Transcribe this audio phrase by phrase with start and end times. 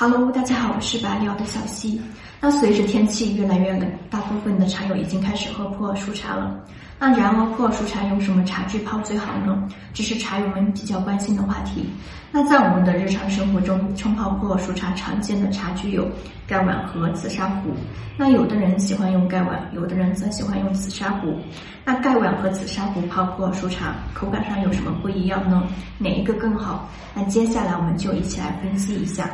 [0.00, 2.00] Hello，大家好，我是百聊的小溪。
[2.40, 6.56] 那随着天气越来越冷，大部分的茶友已经开始喝普洱熟茶了。
[7.00, 9.68] 那然而普洱熟茶用什么茶具泡最好呢？
[9.92, 11.90] 这是茶友们比较关心的话题。
[12.30, 16.08] 那在我们的日常生活中，冲泡普洱熟茶常见的茶具有
[16.46, 17.70] 盖碗和紫砂壶。
[18.16, 21.36] 那有的人喜欢用盖碗，有的人则喜欢用紫砂壶。
[21.84, 25.64] 那盖碗和紫砂壶泡普洱熟茶，口感上有什么不一样呢？
[25.98, 26.88] 哪一个更好？
[27.16, 29.28] 那接下来我们就一起来分析一下。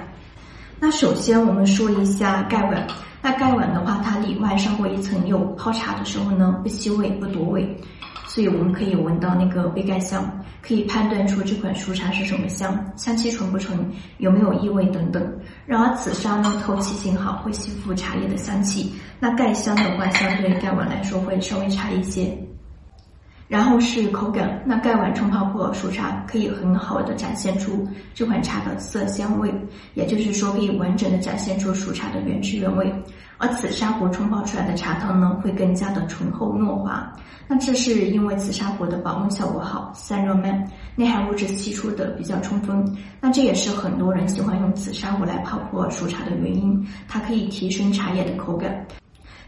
[0.78, 2.86] 那首先我们说一下盖碗。
[3.22, 7.74] 那盖碗的话，它里外上过一层釉，泡茶的时候呢，不吸味不夺味，
[8.26, 13.78] 所以我们可以闻到那个杯盖香，可以判断出这款熟茶是什么香，香气纯不纯，
[14.18, 15.26] 有没有异味等等。
[15.64, 18.92] 然而紫砂呢，透气性好，会吸附茶叶的香气。
[19.18, 22.36] 那盖香的话，相对盖碗来说会稍微差一些。
[23.46, 29.52] 然后是口感，那盖碗冲泡普洱熟茶可以很好的展现出这款茶的色香味，
[29.94, 32.92] 也就是说可以完整的展现出熟茶的原汁原味。
[33.36, 37.12] 而紫砂壶冲泡出来的茶汤呢，会更加的醇厚糯滑。
[37.46, 42.82] 那这是因为紫砂壶的保温效果好，散热慢，内含物质析出的比较充分。
[43.20, 48.86] 那这也是很多人喜欢用紫砂壶来泡普洱熟茶的原因，它可以提升茶叶的口感。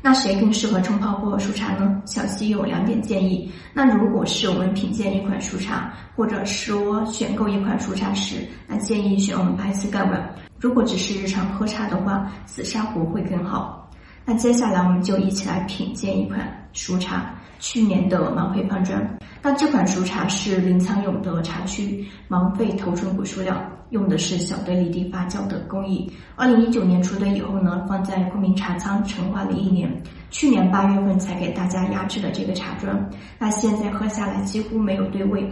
[0.06, 2.00] 那谁更适合冲泡普洱熟茶呢？
[2.06, 3.50] 小溪有两点建议。
[3.74, 8.36] 那如果是我们品鉴一款熟茶，或者说选购一款熟茶时，
[8.68, 10.32] 那建议选我们白瓷盖碗。
[10.60, 13.85] 如果只是日常喝茶的话，紫砂壶会更好。
[14.28, 19.18] 那接下来我们就一起来品鉴一款熟茶，去年的芒费方砖。
[19.40, 23.56] 那这款熟茶是林苍勇的茶区芒费头纯果树料，
[23.90, 26.10] 用的是小堆里地发酵的工艺。
[26.34, 29.88] 二零一九年出堆以后呢，放在昆明茶仓陈化了一年，
[30.30, 33.08] 去年八月份才给大家压制的这个茶砖。
[33.38, 35.48] 那现在喝下来几乎没有对味。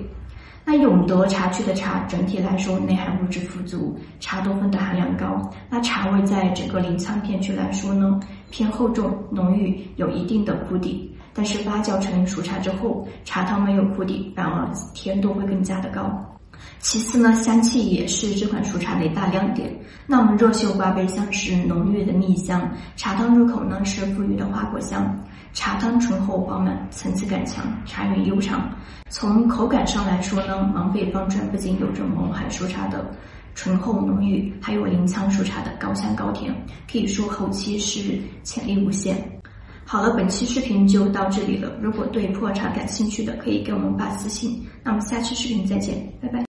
[0.67, 5.51] 那永德茶区的茶整体来说内含物质富足，茶多酚的含量高。
[5.69, 8.19] 那茶味在整个临沧片区来说呢，
[8.51, 11.15] 偏厚重浓郁，有一定的苦底。
[11.35, 16.11] 但是发酵成熟茶之后，茶汤没有苦底，反而甜度会更加的高。
[16.79, 19.71] 其次呢，香气也是这款熟茶的一大亮点。
[20.07, 25.15] 那我们若秀挂杯香是浓郁的蜜香，茶汤入口呢是馥郁的花果香。
[25.55, 28.69] 茶汤醇厚饱满，层次感强，茶韵悠长。
[29.09, 33.15] 从口感上来说呢，芒费方砖不仅有着勐海熟茶的
[33.55, 36.53] 醇厚浓郁，还有临沧熟茶的高香高甜，
[36.91, 39.17] 可以说后期是潜力无限。
[39.87, 41.71] 好了，本期视频就到这里了。
[41.81, 44.67] 如果对普洱茶感兴趣的，可以给我们发私信。
[44.83, 46.43] 那我们下期视频再见，拜拜。